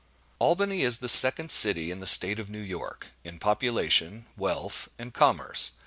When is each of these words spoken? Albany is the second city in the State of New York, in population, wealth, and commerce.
Albany 0.39 0.81
is 0.81 0.97
the 0.97 1.07
second 1.07 1.51
city 1.51 1.91
in 1.91 1.99
the 1.99 2.07
State 2.07 2.39
of 2.39 2.49
New 2.49 2.59
York, 2.61 3.09
in 3.23 3.37
population, 3.37 4.25
wealth, 4.35 4.89
and 4.97 5.13
commerce. 5.13 5.69